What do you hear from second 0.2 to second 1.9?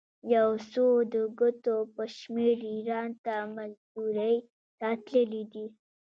یو څو د ګوتو